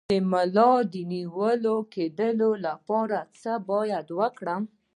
د 0.09 0.13
ملا 0.31 0.71
د 0.93 0.95
نیول 1.11 1.63
کیدو 1.93 2.49
لپاره 2.65 3.19
باید 3.69 4.05
څه 4.09 4.15
وکړم؟ 4.19 4.63